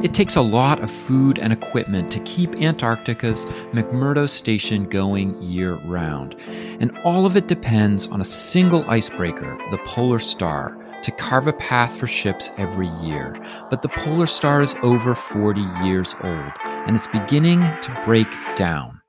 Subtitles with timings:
[0.00, 5.74] It takes a lot of food and equipment to keep Antarctica's McMurdo Station going year
[5.86, 6.36] round.
[6.78, 11.52] And all of it depends on a single icebreaker, the Polar Star, to carve a
[11.52, 13.36] path for ships every year.
[13.70, 19.00] But the Polar Star is over 40 years old, and it's beginning to break down.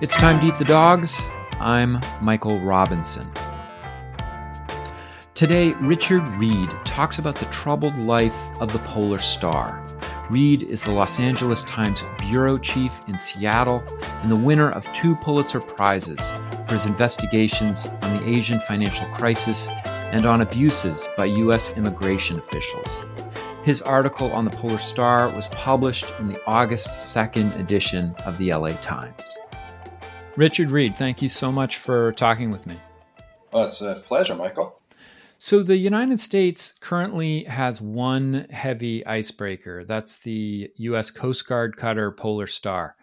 [0.00, 1.28] It's time to eat the dogs.
[1.60, 3.30] I'm Michael Robinson.
[5.34, 9.84] Today, Richard Read talks about the troubled life of the Polar Star.
[10.30, 13.82] Read is the Los Angeles Times bureau chief in Seattle
[14.22, 16.30] and the winner of two Pulitzer Prizes
[16.64, 21.76] for his investigations on the Asian financial crisis and on abuses by U.S.
[21.76, 23.04] immigration officials.
[23.64, 28.54] His article on the Polar Star was published in the August 2nd edition of the
[28.54, 29.36] LA Times.
[30.36, 32.76] Richard Read, thank you so much for talking with me.
[33.52, 34.78] Well, it's a pleasure, Michael.
[35.44, 39.84] So the United States currently has one heavy icebreaker.
[39.84, 41.10] That's the U.S.
[41.10, 42.96] Coast Guard cutter Polar Star.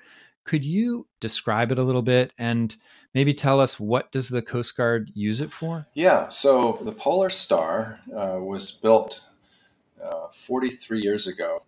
[0.43, 2.75] Could you describe it a little bit and
[3.13, 5.85] maybe tell us what does the Coast Guard use it for?
[5.93, 9.23] Yeah, so the Polar Star uh, was built
[10.03, 11.61] uh, 43 years ago.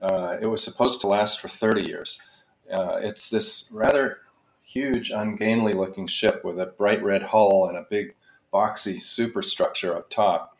[0.00, 2.22] Uh, it was supposed to last for 30 years.
[2.72, 4.20] Uh, it's this rather
[4.62, 8.14] huge, ungainly looking ship with a bright red hull and a big
[8.56, 10.56] boxy superstructure up top.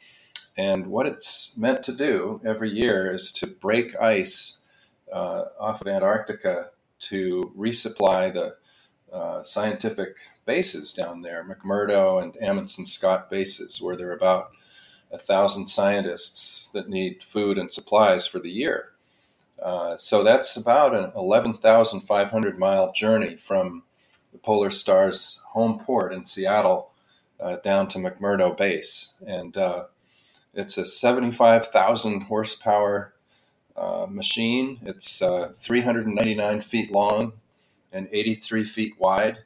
[0.59, 4.61] And what it's meant to do every year is to break ice
[5.11, 8.57] uh, off of Antarctica to resupply the
[9.15, 14.51] uh, scientific bases down there, McMurdo and Amundsen Scott bases, where there are about
[15.11, 18.93] a thousand scientists that need food and supplies for the year.
[19.63, 23.85] Uh, so that's about an 11,500 mile journey from
[24.33, 26.91] the Polar Star's home port in Seattle
[27.41, 29.15] uh, down to McMurdo Base.
[29.27, 29.84] And uh,
[30.55, 33.15] it's a 75,000 horsepower
[33.77, 34.81] uh, machine.
[34.84, 37.34] It's uh, 399 feet long
[37.93, 39.38] and 83 feet wide.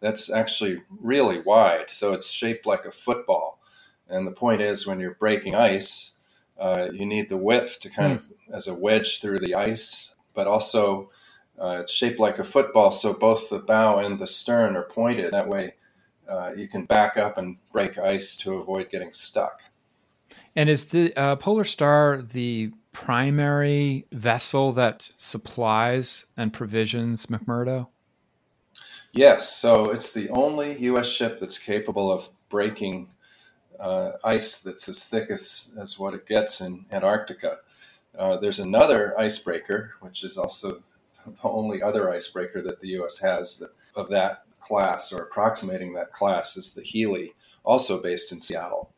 [0.00, 1.86] That's actually really wide.
[1.92, 3.60] So it's shaped like a football.
[4.08, 6.18] And the point is, when you're breaking ice,
[6.58, 8.16] uh, you need the width to kind mm.
[8.16, 11.10] of as a wedge through the ice, but also
[11.58, 15.32] uh, it's shaped like a football, so both the bow and the stern are pointed.
[15.32, 15.74] That way,
[16.28, 19.62] uh, you can back up and break ice to avoid getting stuck.
[20.54, 27.88] And is the uh, Polar Star the primary vessel that supplies and provisions McMurdo?
[29.12, 29.54] Yes.
[29.54, 31.06] So it's the only U.S.
[31.06, 33.10] ship that's capable of breaking
[33.78, 37.58] uh, ice that's as thick as, as what it gets in Antarctica.
[38.18, 40.82] Uh, there's another icebreaker, which is also
[41.26, 43.18] the only other icebreaker that the U.S.
[43.20, 47.34] has that, of that class or approximating that class is the Healy,
[47.64, 48.90] also based in Seattle.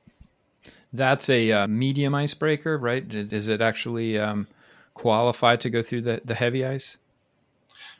[0.92, 3.04] That's a uh, medium icebreaker, right?
[3.12, 4.46] Is it actually um,
[4.94, 6.98] qualified to go through the, the heavy ice?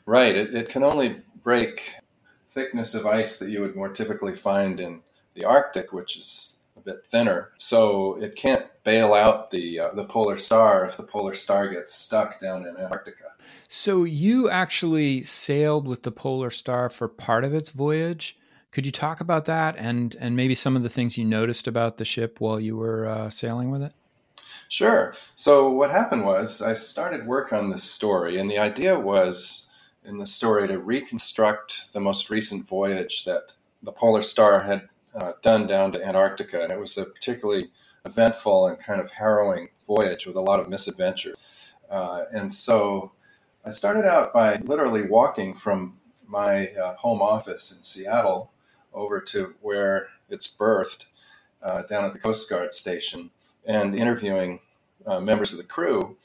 [0.05, 0.35] Right.
[0.35, 1.95] It, it can only break
[2.47, 5.01] thickness of ice that you would more typically find in
[5.35, 6.58] the Arctic, which is
[6.89, 7.49] bit thinner.
[7.57, 11.93] So it can't bail out the uh, the polar star if the polar star gets
[11.93, 13.29] stuck down in Antarctica.
[13.67, 18.37] So you actually sailed with the Polar Star for part of its voyage.
[18.71, 21.97] Could you talk about that and and maybe some of the things you noticed about
[21.97, 23.93] the ship while you were uh, sailing with it?
[24.67, 25.15] Sure.
[25.35, 29.69] So what happened was I started work on this story, and the idea was
[30.03, 35.33] in the story to reconstruct the most recent voyage that the Polar Star had uh,
[35.41, 37.71] done down to Antarctica, and it was a particularly
[38.05, 41.37] eventful and kind of harrowing voyage with a lot of misadventures.
[41.89, 43.11] Uh, and so
[43.65, 48.51] I started out by literally walking from my uh, home office in Seattle
[48.93, 51.07] over to where it's berthed
[51.61, 53.31] uh, down at the Coast Guard station
[53.65, 54.59] and interviewing
[55.05, 56.17] uh, members of the crew.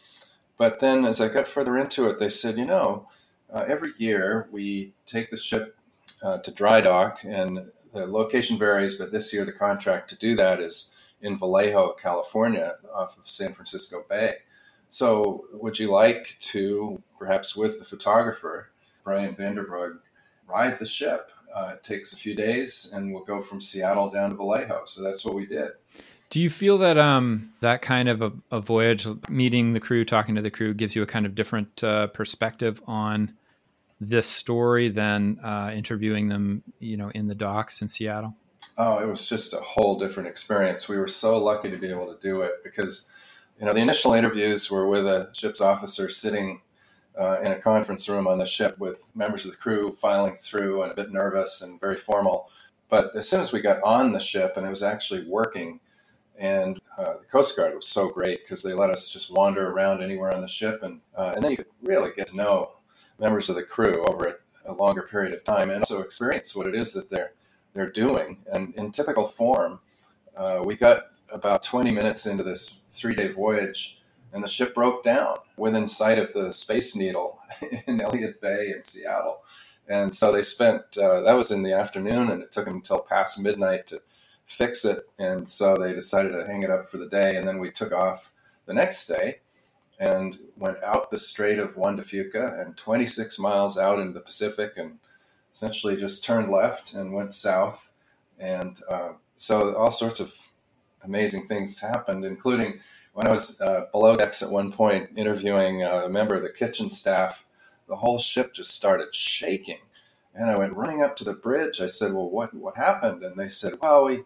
[0.56, 3.09] But then as I got further into it, they said, you know,
[3.53, 5.77] uh, every year we take the ship
[6.23, 10.35] uh, to dry dock and the location varies, but this year the contract to do
[10.37, 14.37] that is in Vallejo, California, off of San Francisco Bay.
[14.91, 18.70] So, would you like to, perhaps with the photographer,
[19.02, 19.99] Brian van der Brug,
[20.46, 21.31] ride the ship?
[21.55, 24.82] Uh, it takes a few days and we'll go from Seattle down to Vallejo.
[24.87, 25.70] So, that's what we did.
[26.31, 30.35] Do you feel that um, that kind of a, a, voyage, meeting the crew, talking
[30.35, 33.32] to the crew, gives you a kind of different uh, perspective on
[34.00, 38.35] this story than uh, interviewing them, you know, in the docks in Seattle?
[38.76, 40.88] Oh, it was just a whole different experience.
[40.88, 43.11] We were so lucky to be able to do it because
[43.61, 46.61] you know, the initial interviews were with a ship's officer sitting
[47.17, 50.82] uh, in a conference room on the ship with members of the crew filing through
[50.82, 52.50] and a bit nervous and very formal.
[52.88, 55.79] But as soon as we got on the ship and it was actually working,
[56.37, 60.02] And uh, the Coast Guard was so great because they let us just wander around
[60.02, 62.73] anywhere on the ship, and uh, and then you could really get to know
[63.19, 66.66] members of the crew over a, a longer period of time, and also experience what
[66.66, 67.32] it is that they're
[67.75, 68.38] they're doing.
[68.50, 69.81] And in typical form,
[70.37, 73.99] uh, we got about 20 minutes into this three day voyage,
[74.32, 77.40] and the ship broke down within sight of the Space Needle
[77.87, 79.43] in Elliott Bay in Seattle.
[79.87, 83.00] And so they spent, uh, that was in the afternoon, and it took them until
[83.00, 84.00] past midnight to
[84.46, 85.00] fix it.
[85.19, 87.37] And so they decided to hang it up for the day.
[87.37, 88.32] And then we took off
[88.67, 89.40] the next day
[89.99, 94.20] and went out the Strait of Juan de Fuca and 26 miles out into the
[94.20, 94.99] Pacific and
[95.55, 97.93] essentially just turned left and went south.
[98.38, 100.35] And uh, so all sorts of
[101.02, 102.81] amazing things happened, including
[103.12, 106.91] when I was uh, below decks at one point interviewing a member of the kitchen
[106.91, 107.46] staff.
[107.87, 109.79] The whole ship just started shaking,
[110.35, 111.81] and I went running up to the bridge.
[111.81, 114.23] I said, "Well, what what happened?" And they said, "Well, we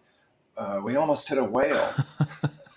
[0.57, 1.95] uh, we almost hit a whale."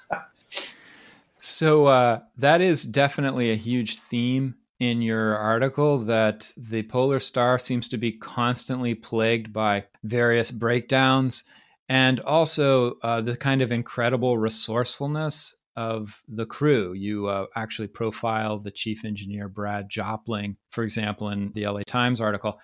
[1.41, 7.57] so uh, that is definitely a huge theme in your article that the polar star
[7.57, 11.43] seems to be constantly plagued by various breakdowns
[11.89, 16.93] and also uh, the kind of incredible resourcefulness of the crew.
[16.93, 22.21] You uh, actually profile the chief engineer, Brad Jopling, for example, in the LA Times
[22.21, 22.59] article.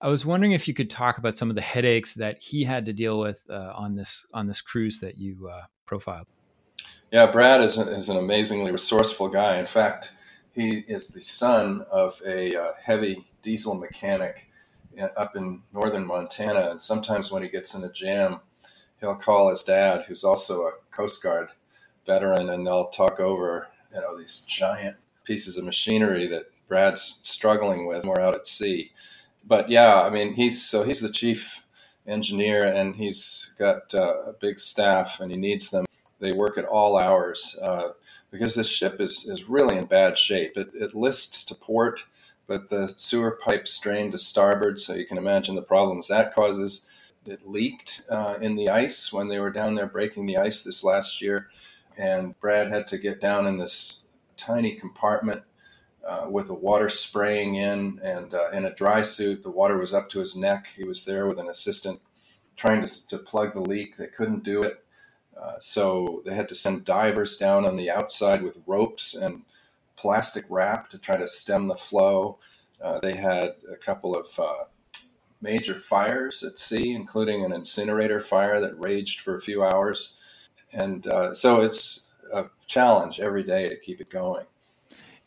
[0.00, 2.86] I was wondering if you could talk about some of the headaches that he had
[2.86, 6.28] to deal with uh, on this on this cruise that you uh, profiled.
[7.12, 9.58] Yeah, Brad is, a, is an amazingly resourceful guy.
[9.58, 10.12] In fact,
[10.54, 14.48] he is the son of a uh, heavy diesel mechanic
[15.14, 16.70] up in northern Montana.
[16.70, 18.40] And sometimes when he gets in a jam,
[18.98, 21.48] he'll call his dad, who's also a Coast Guard
[22.06, 27.86] veteran, and they'll talk over you know these giant pieces of machinery that Brad's struggling
[27.86, 28.90] with more out at sea.
[29.46, 31.62] But yeah, I mean he's so he's the chief
[32.06, 35.84] engineer and he's got uh, a big staff and he needs them.
[36.22, 37.58] They work at all hours.
[37.62, 37.90] Uh,
[38.32, 40.56] because this ship is, is really in bad shape.
[40.56, 42.06] It, it lists to port,
[42.48, 46.88] but the sewer pipe strained to starboard, so you can imagine the problems that causes.
[47.24, 50.82] It leaked uh, in the ice when they were down there breaking the ice this
[50.82, 51.50] last year,
[51.96, 55.42] and Brad had to get down in this tiny compartment
[56.04, 59.42] uh, with the water spraying in and uh, in a dry suit.
[59.42, 60.68] The water was up to his neck.
[60.74, 62.00] He was there with an assistant
[62.56, 63.98] trying to, to plug the leak.
[63.98, 64.81] They couldn't do it.
[65.40, 69.42] Uh, so they had to send divers down on the outside with ropes and
[69.96, 72.38] plastic wrap to try to stem the flow.
[72.80, 74.64] Uh, they had a couple of uh,
[75.40, 80.16] major fires at sea, including an incinerator fire that raged for a few hours.
[80.72, 84.46] And uh, so it's a challenge every day to keep it going.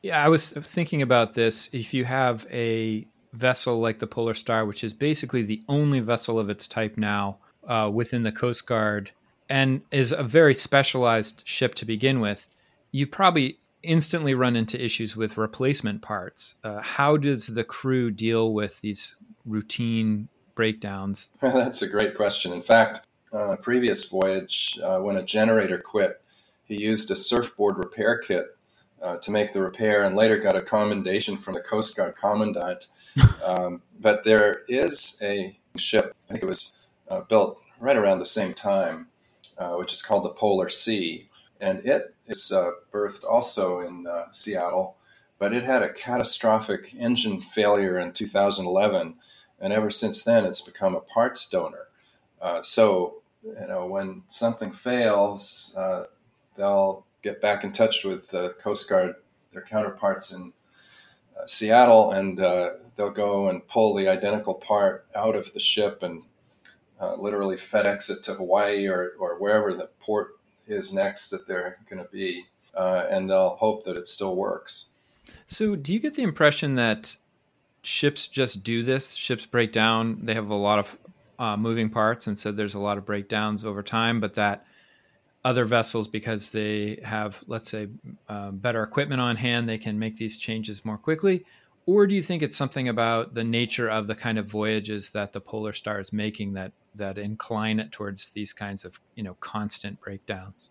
[0.02, 1.70] Yeah, I was thinking about this.
[1.72, 6.40] If you have a vessel like the Polar Star, which is basically the only vessel
[6.40, 7.38] of its type now
[7.68, 9.12] uh, within the Coast Guard
[9.50, 12.48] and is a very specialized ship to begin with,
[12.92, 16.56] you probably instantly run into issues with replacement parts.
[16.64, 21.32] Uh, how does the crew deal with these routine breakdowns?
[21.42, 22.52] That's a great question.
[22.52, 23.02] In fact,
[23.32, 26.22] on a previous voyage, uh, when a generator quit,
[26.64, 28.58] he used a surfboard repair kit
[29.02, 32.88] uh, to make the repair and later got a commendation from the Coast Guard commandant.
[33.46, 36.74] um, but there is a ship, I think it was
[37.10, 39.08] uh, built right around the same time,
[39.58, 41.30] uh, which is called the Polar Sea.
[41.60, 44.98] And it is uh, berthed also in uh, Seattle,
[45.40, 49.16] but it had a catastrophic engine failure in 2011.
[49.60, 51.88] And ever since then, it's become a parts donor.
[52.42, 56.06] Uh, so, you know, when something fails, uh,
[56.58, 59.16] they'll get back in touch with the Coast Guard,
[59.54, 60.54] their counterparts in
[61.46, 66.24] Seattle, and they'll go and pull the identical part out of the ship and
[67.00, 71.78] uh, literally FedEx it to Hawaii or, or wherever the port is next that they're
[71.90, 74.90] going to be, uh, and they'll hope that it still works.
[75.46, 77.16] So, do you get the impression that
[77.84, 79.14] ships just do this?
[79.14, 80.20] Ships break down.
[80.24, 80.98] They have a lot of
[81.40, 84.20] uh, moving parts, and so there's a lot of breakdowns over time.
[84.20, 84.66] But that
[85.44, 87.88] other vessels, because they have, let's say,
[88.30, 91.46] uh, better equipment on hand, they can make these changes more quickly
[91.86, 95.34] or do you think it's something about the nature of the kind of voyages that
[95.34, 99.36] the polar star is making that that incline it towards these kinds of you know
[99.40, 100.70] constant breakdowns?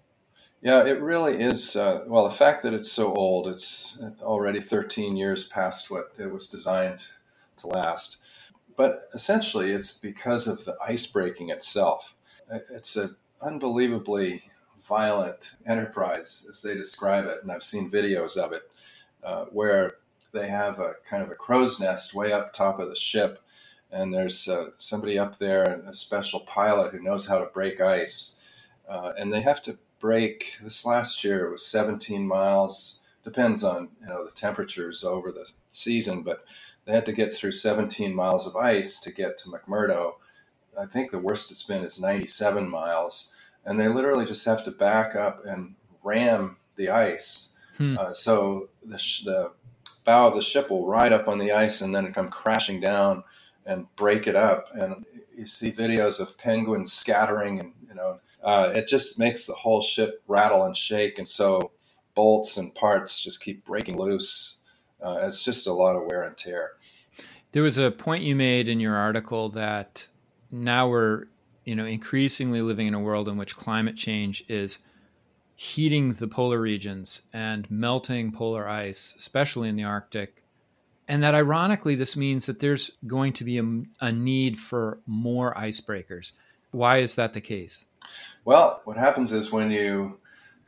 [0.63, 5.17] Yeah it really is uh, well the fact that it's so old it's already 13
[5.17, 7.07] years past what it was designed
[7.59, 8.19] to last.
[8.77, 12.17] But essentially it's because of the ice breaking itself.
[12.71, 14.43] It's an unbelievably
[14.83, 18.71] violent enterprise as they describe it and i've seen videos of it
[19.23, 19.95] uh, where
[20.35, 23.41] they have a kind of a crow's nest way up top of the ship,
[23.91, 28.39] and there's uh, somebody up there, a special pilot who knows how to break ice,
[28.89, 31.47] uh, and they have to break this last year.
[31.47, 33.07] It was 17 miles.
[33.23, 36.45] Depends on you know the temperatures over the season, but
[36.85, 40.15] they had to get through 17 miles of ice to get to McMurdo.
[40.79, 44.71] I think the worst it's been is 97 miles, and they literally just have to
[44.71, 47.53] back up and ram the ice.
[47.79, 47.97] Hmm.
[47.99, 49.53] Uh, so the, sh- the
[50.05, 53.25] bow of the ship will ride up on the ice and then come crashing down
[53.67, 54.69] and break it up.
[54.75, 55.05] And
[55.37, 59.83] you see videos of penguins scattering, and you know, uh, it just makes the whole
[59.83, 61.19] ship rattle and shake.
[61.19, 61.73] And so
[62.15, 64.61] bolts and parts just keep breaking loose.
[65.03, 66.73] Uh, it's just a lot of wear and tear.
[67.53, 70.09] There was a point you made in your article that
[70.51, 71.27] now we're,
[71.65, 74.79] you know, increasingly living in a world in which climate change is
[75.57, 80.43] heating the polar regions and melting polar ice, especially in the Arctic.
[81.07, 85.55] And that ironically, this means that there's going to be a, a, need for more
[85.55, 86.33] icebreakers.
[86.71, 87.87] Why is that the case?
[88.45, 90.19] Well, what happens is when you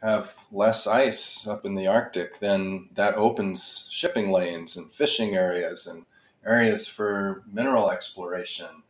[0.02, 5.86] have less ice up in the Arctic, then that opens shipping lanes and fishing areas
[5.86, 6.04] and
[6.44, 8.82] areas for mineral exploration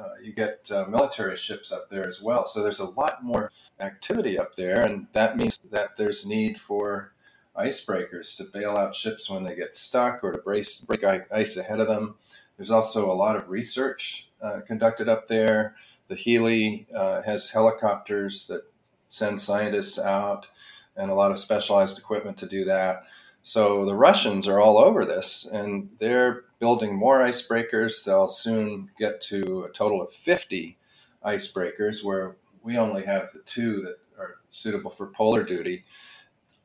[0.00, 2.46] uh, you get uh, military ships up there as well.
[2.46, 7.12] So there's a lot more activity up there, and that means that there's need for
[7.56, 11.80] icebreakers to bail out ships when they get stuck or to brace, break ice ahead
[11.80, 12.14] of them.
[12.56, 15.76] There's also a lot of research uh, conducted up there.
[16.08, 18.62] The Healy uh, has helicopters that
[19.08, 20.48] send scientists out
[20.96, 23.04] and a lot of specialized equipment to do that.
[23.42, 28.04] So the Russians are all over this, and they're building more icebreakers.
[28.04, 30.78] They'll soon get to a total of 50
[31.24, 35.84] icebreakers, where we only have the two that are suitable for polar duty.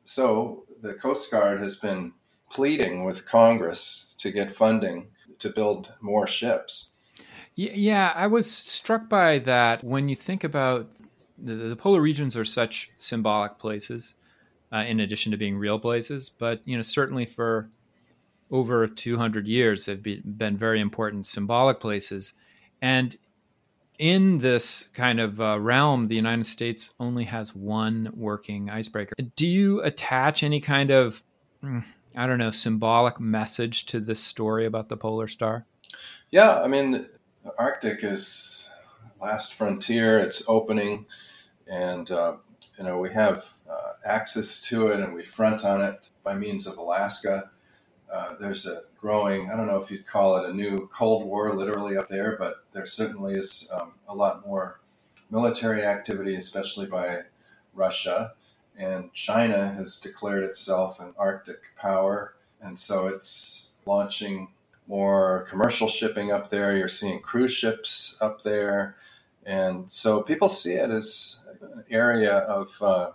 [0.04, 2.12] So the Coast Guard has been
[2.50, 5.08] pleading with Congress to get funding
[5.40, 6.92] to build more ships.
[7.54, 10.90] Yeah, I was struck by that when you think about
[11.38, 14.14] the, the polar regions are such symbolic places,
[14.72, 16.28] uh, in addition to being real places.
[16.28, 17.70] But you know, certainly for
[18.50, 22.34] over 200 years have been very important symbolic places.
[22.80, 23.16] And
[23.98, 29.14] in this kind of uh, realm, the United States only has one working icebreaker.
[29.36, 31.22] Do you attach any kind of,
[31.62, 31.82] mm,
[32.14, 35.66] I don't know, symbolic message to this story about the polar star?
[36.30, 37.06] Yeah, I mean,
[37.58, 38.70] Arctic is
[39.20, 40.18] last frontier.
[40.18, 41.06] It's opening,
[41.66, 42.36] and uh,
[42.78, 46.66] you know we have uh, access to it, and we front on it by means
[46.66, 47.50] of Alaska.
[48.12, 51.54] Uh, there's a growing, I don't know if you'd call it a new Cold War
[51.54, 54.80] literally up there, but there certainly is um, a lot more
[55.30, 57.22] military activity, especially by
[57.74, 58.32] Russia.
[58.78, 62.34] And China has declared itself an Arctic power.
[62.60, 64.48] And so it's launching
[64.86, 66.76] more commercial shipping up there.
[66.76, 68.96] You're seeing cruise ships up there.
[69.44, 73.10] And so people see it as an area of uh,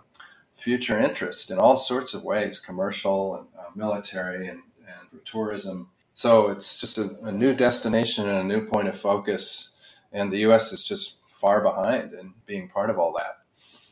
[0.54, 4.62] future interest in all sorts of ways commercial and uh, military and
[5.10, 5.88] for tourism.
[6.12, 9.76] So it's just a, a, new destination and a new point of focus.
[10.12, 10.72] And the U.S.
[10.72, 13.38] is just far behind in being part of all that.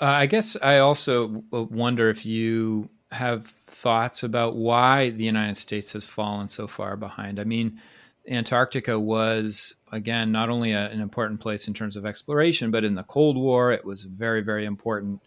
[0.00, 5.92] Uh, I guess I also wonder if you have thoughts about why the United States
[5.94, 7.40] has fallen so far behind.
[7.40, 7.80] I mean,
[8.28, 12.94] Antarctica was, again, not only a, an important place in terms of exploration, but in
[12.94, 15.20] the Cold War, it was very, very important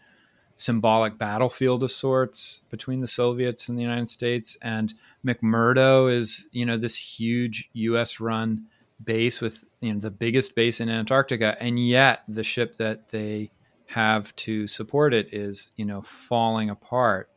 [0.54, 4.56] symbolic battlefield of sorts between the Soviets and the United States.
[4.62, 4.94] And
[5.24, 8.20] McMurdo is, you know, this huge U.S.
[8.20, 8.66] run
[9.02, 13.50] base with you know the biggest base in Antarctica, and yet the ship that they
[13.86, 17.30] have to support it is, you know, falling apart.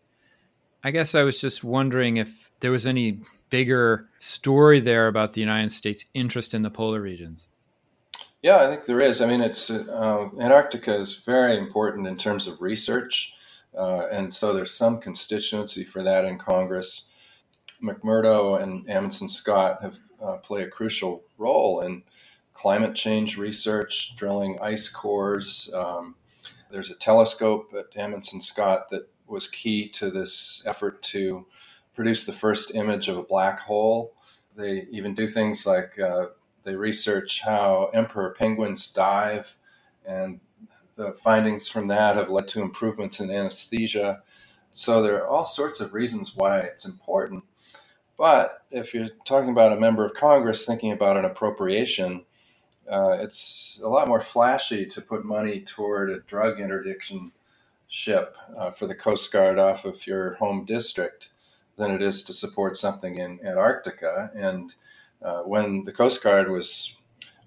[0.84, 3.20] I guess I was just wondering if there was any
[3.50, 7.50] bigger story there about the United States' interest in the polar regions.
[8.42, 9.22] Yeah, I think there is.
[9.22, 13.34] I mean, it's uh, Antarctica is very important in terms of research,
[13.76, 17.12] uh, and so there's some constituency for that in Congress.
[17.82, 22.04] McMurdo and Amundsen Scott have uh, play a crucial role in
[22.54, 25.72] climate change research, drilling ice cores.
[25.74, 26.16] Um,
[26.72, 31.46] there's a telescope at Amundsen Scott that was key to this effort to
[31.96, 34.14] produce the first image of a black hole.
[34.56, 36.28] They even do things like uh,
[36.68, 39.56] they research how emperor penguins dive,
[40.06, 40.42] and
[40.98, 44.22] the findings from that have led to improvements in anesthesia.
[44.74, 47.46] So there are all sorts of reasons why it's important.
[48.18, 52.26] But if you're talking about a member of Congress thinking about an appropriation,
[52.92, 57.32] uh, it's a lot more flashy to put money toward a drug interdiction
[57.88, 61.30] ship uh, for the Coast Guard off of your home district
[61.78, 64.32] than it is to support something in Antarctica.
[64.36, 64.76] And
[65.22, 66.98] uh, when the Coast Guard was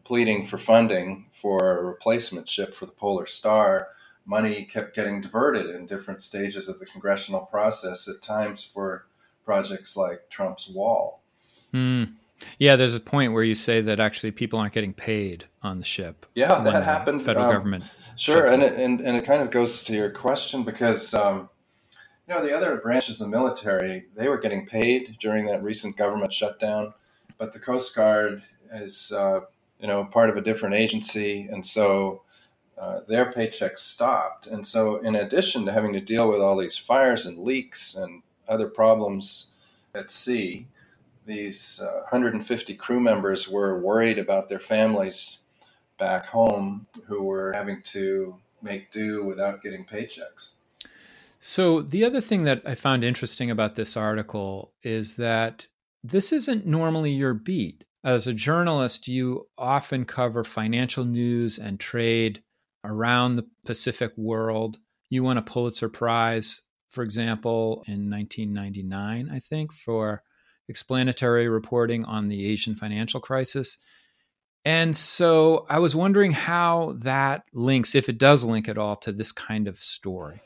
[0.04, 3.88] pleading for funding for a replacement ship for the Polar Star,
[4.24, 9.06] money kept getting diverted in different stages of the congressional process, at times for
[9.44, 11.22] projects like Trump's wall.
[11.72, 12.14] Mm.
[12.58, 15.84] Yeah, there's a point where you say that actually people aren't getting paid on the
[15.84, 16.26] ship.
[16.34, 17.22] Yeah, that happened.
[17.22, 17.84] Federal um, government.
[18.16, 21.48] Sure, and it, and and it kind of goes to your question because um,
[22.28, 25.96] you know the other branches of the military they were getting paid during that recent
[25.96, 26.94] government shutdown,
[27.40, 28.42] but the Coast Guard
[28.72, 29.40] is uh,
[29.80, 32.22] you know part of a different agency, and so.
[32.78, 34.46] Uh, their paychecks stopped.
[34.46, 38.22] And so, in addition to having to deal with all these fires and leaks and
[38.48, 39.52] other problems
[39.94, 40.66] at sea,
[41.26, 45.40] these uh, 150 crew members were worried about their families
[45.98, 50.54] back home who were having to make do without getting paychecks.
[51.38, 55.68] So, the other thing that I found interesting about this article is that
[56.02, 57.84] this isn't normally your beat.
[58.02, 62.42] As a journalist, you often cover financial news and trade
[62.84, 64.78] around the Pacific world.
[65.10, 70.22] You won a Pulitzer Prize, for example, in 1999, I think, for
[70.68, 73.76] explanatory reporting on the Asian financial crisis.
[74.64, 79.12] And so I was wondering how that links, if it does link at all, to
[79.12, 80.40] this kind of story.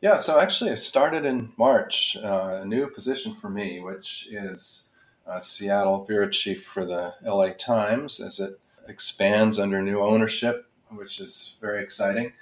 [0.00, 4.87] Yeah, so actually, I started in March, uh, a new position for me, which is
[5.38, 8.58] Seattle bureau chief for the LA Times as it
[8.88, 12.32] expands under new ownership, which is very exciting.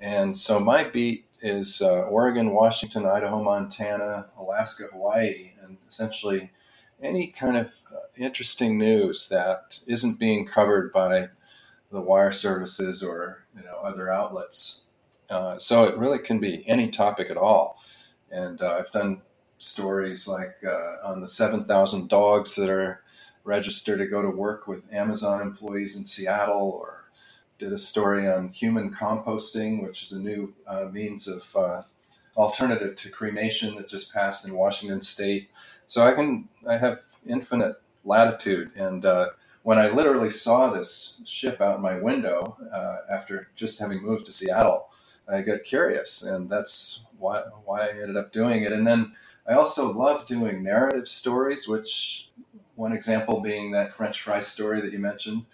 [0.00, 6.50] And so my beat is uh, Oregon, Washington, Idaho, Montana, Alaska, Hawaii, and essentially
[7.02, 11.28] any kind of uh, interesting news that isn't being covered by
[11.90, 14.84] the wire services or you know other outlets.
[15.28, 17.78] Uh, so it really can be any topic at all.
[18.30, 19.22] And uh, I've done
[19.60, 23.02] stories like uh, on the 7,000 dogs that are
[23.44, 27.04] registered to go to work with Amazon employees in Seattle, or
[27.58, 31.82] did a story on human composting, which is a new uh, means of uh,
[32.36, 35.50] alternative to cremation that just passed in Washington State.
[35.86, 39.28] So I can I have infinite latitude, and uh,
[39.62, 44.32] when I literally saw this ship out my window uh, after just having moved to
[44.32, 44.88] Seattle,
[45.28, 48.72] I got curious, and that's why why I ended up doing it.
[48.72, 49.12] And then
[49.50, 52.30] I also love doing narrative stories, which
[52.76, 55.44] one example being that French fry story that you mentioned,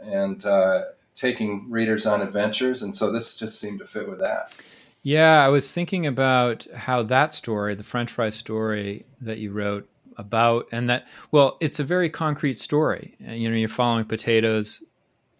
[0.00, 0.82] and uh,
[1.16, 2.82] taking readers on adventures.
[2.82, 4.56] And so this just seemed to fit with that.
[5.02, 9.88] Yeah, I was thinking about how that story, the French fry story that you wrote
[10.16, 13.16] about, and that, well, it's a very concrete story.
[13.18, 14.84] You know, you're following potatoes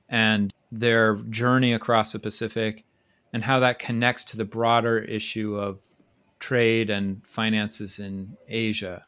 [0.08, 2.84] and their journey across the Pacific
[3.32, 5.78] and how that connects to the broader issue of
[6.42, 9.06] trade and finances in Asia.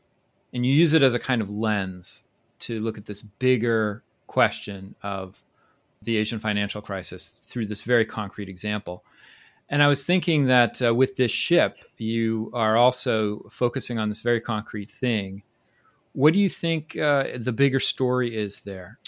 [0.52, 2.22] And you use it as a kind of lens
[2.60, 5.42] to look at this bigger question of
[6.00, 9.04] the Asian financial crisis through this very concrete example.
[9.68, 14.20] And I was thinking that uh, with this ship, you are also focusing on this
[14.20, 15.42] very concrete thing.
[16.12, 18.98] What do you think uh, the bigger story is there?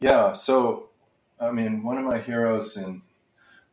[0.00, 0.88] Yeah, so
[1.38, 3.02] I mean, one of my heroes in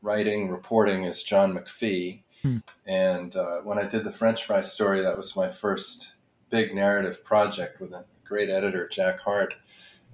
[0.03, 2.21] writing, reporting is John McPhee.
[2.41, 2.57] Hmm.
[2.85, 6.13] And uh, when I did the French fry story, that was my first
[6.49, 9.55] big narrative project with a great editor, Jack Hart.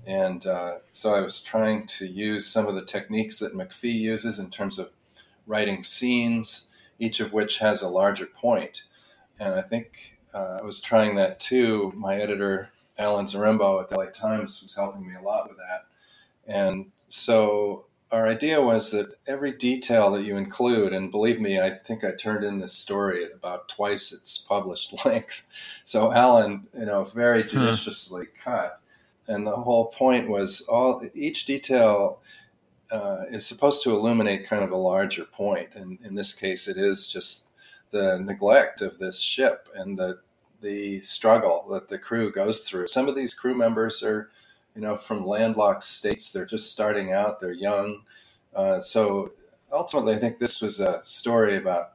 [0.06, 4.40] And uh, so I was trying to use some of the techniques that McPhee uses
[4.40, 4.92] in terms of
[5.48, 8.84] writing scenes, each of which has a larger point.
[9.40, 11.94] And I think uh, I was trying that too.
[11.96, 15.86] My editor, Alan Zarembo at the LA Times, was helping me a lot with that.
[16.46, 21.72] And so our idea was that every detail that you include, and believe me, I
[21.72, 25.48] think I turned in this story at about twice its published length.
[25.84, 28.52] So Alan, you know, very judiciously huh.
[28.52, 28.80] cut.
[29.28, 32.20] And the whole point was all each detail
[32.92, 35.70] uh, is supposed to illuminate kind of a larger point.
[35.74, 37.48] And in this case, it is just
[37.90, 40.20] the neglect of this ship and the
[40.62, 42.88] the struggle that the crew goes through.
[42.88, 44.30] Some of these crew members are,
[44.76, 46.32] you know, from landlocked states.
[46.32, 47.40] They're just starting out.
[47.40, 48.04] They're young.
[48.56, 49.34] Uh, so
[49.72, 51.94] ultimately, I think this was a story about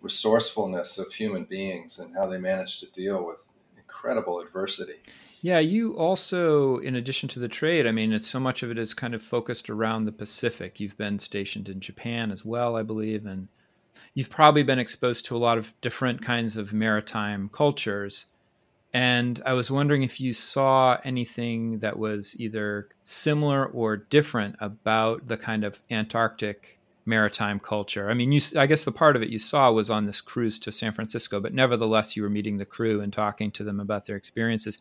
[0.00, 5.00] resourcefulness of human beings and how they manage to deal with incredible adversity.
[5.42, 8.78] Yeah, you also, in addition to the trade, I mean, it's so much of it
[8.78, 10.80] is kind of focused around the Pacific.
[10.80, 13.48] You've been stationed in Japan as well, I believe, and
[14.14, 18.26] you've probably been exposed to a lot of different kinds of maritime cultures.
[18.96, 25.28] And I was wondering if you saw anything that was either similar or different about
[25.28, 28.08] the kind of Antarctic maritime culture.
[28.08, 30.58] I mean, you, I guess the part of it you saw was on this cruise
[30.60, 34.06] to San Francisco, but nevertheless, you were meeting the crew and talking to them about
[34.06, 34.80] their experiences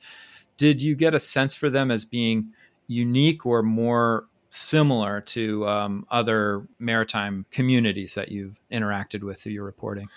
[0.57, 2.51] did you get a sense for them as being
[2.87, 9.65] unique or more similar to um, other maritime communities that you've interacted with through your
[9.65, 10.07] reporting?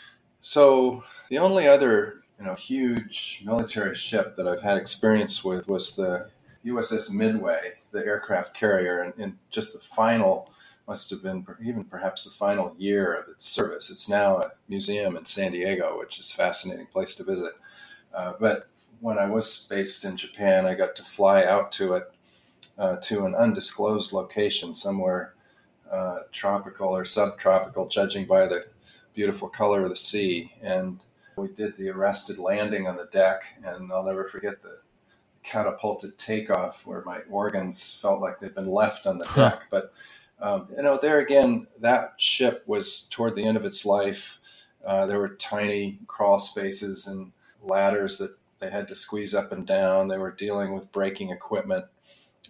[0.40, 5.96] So the only other you know huge military ship that I've had experience with was
[5.96, 6.28] the
[6.64, 10.50] USS Midway, the aircraft carrier, and, just the final
[10.86, 13.90] must have been even perhaps the final year of its service.
[13.90, 17.52] It's now a museum in San Diego, which is a fascinating place to visit.
[18.14, 18.68] Uh, but
[19.00, 22.12] when I was based in Japan, I got to fly out to it
[22.78, 25.34] uh, to an undisclosed location somewhere
[25.90, 28.66] uh, tropical or subtropical, judging by the
[29.14, 30.52] beautiful color of the sea.
[30.62, 31.04] And
[31.38, 34.78] we did the arrested landing on the deck, and I'll never forget the
[35.42, 39.66] catapulted takeoff where my organs felt like they'd been left on the deck.
[39.70, 39.92] But
[40.40, 44.38] um, you know, there again, that ship was toward the end of its life.
[44.86, 49.66] Uh, there were tiny crawl spaces and ladders that they had to squeeze up and
[49.66, 50.08] down.
[50.08, 51.86] They were dealing with braking equipment.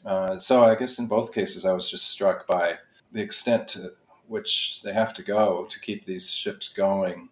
[0.05, 2.77] Uh, so I guess in both cases, I was just struck by
[3.13, 3.93] the extent to
[4.27, 7.31] which they have to go to keep these ships going.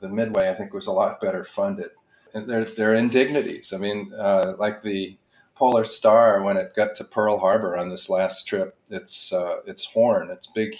[0.00, 1.90] The Midway, I think, was a lot better funded.
[2.32, 3.72] And there, there are indignities.
[3.72, 5.16] I mean, uh, like the
[5.56, 9.84] Polar Star, when it got to Pearl Harbor on this last trip, its uh, its
[9.92, 10.74] horn, its big,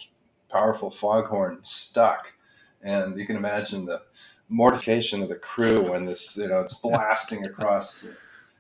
[0.48, 2.35] powerful foghorn, stuck,
[2.83, 4.00] and you can imagine the
[4.48, 8.14] mortification of the crew when this, you know, it's blasting across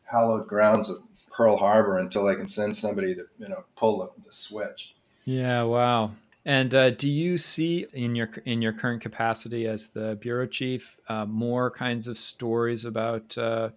[0.04, 0.98] hallowed grounds of
[1.30, 4.94] Pearl Harbor until they can send somebody to, you know, pull the, the switch.
[5.24, 6.12] Yeah, wow.
[6.50, 10.98] And uh, do you see in your in your current capacity as the bureau chief
[11.08, 13.70] uh, more kinds of stories about uh,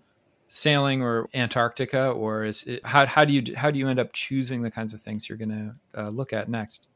[0.47, 4.11] sailing or Antarctica, or is it, how how do you how do you end up
[4.11, 6.87] choosing the kinds of things you're going to uh, look at next?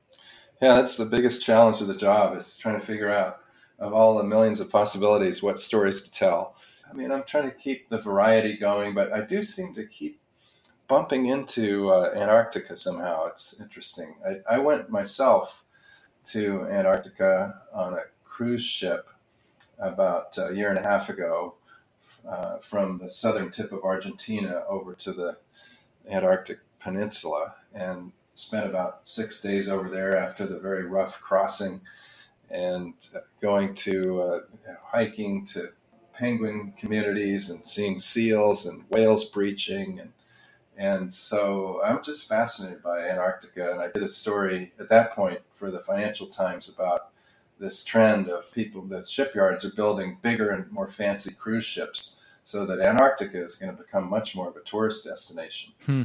[0.64, 3.42] Yeah, that's the biggest challenge of the job is trying to figure out
[3.78, 6.56] of all the millions of possibilities, what stories to tell.
[6.90, 10.20] I mean, I'm trying to keep the variety going, but I do seem to keep
[10.88, 13.28] bumping into uh, Antarctica somehow.
[13.28, 14.16] It's interesting.
[14.26, 15.66] I, I, went myself
[16.28, 19.10] to Antarctica on a cruise ship
[19.80, 21.56] about a year and a half ago
[22.28, 25.38] uh, from the southern tip of Argentina over to the
[26.10, 31.82] Antarctic Peninsula and spent about six days over there after the very rough crossing
[32.50, 32.94] and
[33.42, 34.40] going to uh,
[34.92, 35.70] hiking to
[36.14, 40.12] penguin communities and seeing seals and whales breaching and
[40.78, 45.42] and so I'm just fascinated by Antarctica and I did a story at that point
[45.54, 47.10] for the Financial Times about
[47.60, 52.66] this trend of people the shipyards are building bigger and more fancy cruise ships so
[52.66, 55.74] that Antarctica is going to become much more of a tourist destination.
[55.86, 56.04] Hmm.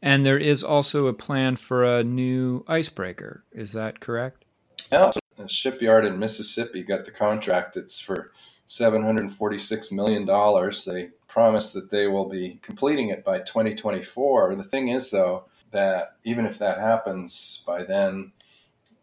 [0.00, 3.44] And there is also a plan for a new icebreaker.
[3.52, 4.44] Is that correct?
[4.90, 7.76] Yeah, a shipyard in Mississippi got the contract.
[7.76, 8.32] It's for
[8.68, 10.26] $746 million.
[10.26, 14.54] They promise that they will be completing it by 2024.
[14.54, 18.32] The thing is, though, that even if that happens by then,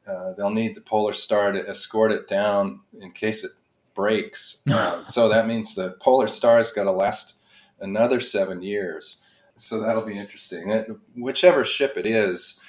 [0.08, 3.52] uh, they'll need the Polar Star to escort it down in case it
[3.96, 4.62] breaks.
[4.70, 7.40] Uh, so that means the Polar Star's got to last
[7.80, 9.24] another seven years.
[9.56, 10.70] So that'll be interesting.
[10.70, 12.62] It, whichever ship it is,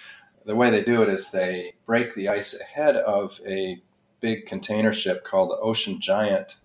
[0.47, 3.83] the way they do it is they break the ice ahead of a
[4.21, 6.57] big container ship called the Ocean Giant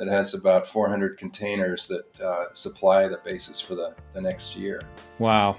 [0.00, 4.80] that has about 400 containers that uh, supply the basis for the, the next year.
[5.18, 5.58] Wow.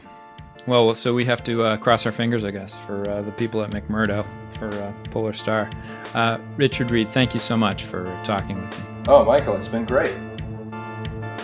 [0.66, 3.62] Well, so we have to uh, cross our fingers, I guess, for uh, the people
[3.62, 4.26] at McMurdo
[4.58, 5.70] for uh, Polar Star.
[6.16, 8.86] Uh, Richard Read, thank you so much for talking with me.
[9.08, 10.16] Oh, Michael, it's been great.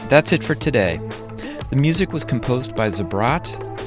[0.09, 0.99] That's it for today.
[1.69, 3.86] The music was composed by Zabrat